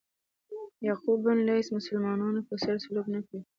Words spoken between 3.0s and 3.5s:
نه کوي.